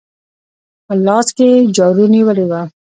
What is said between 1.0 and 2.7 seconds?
لاس کې يې جارو نيولې وه.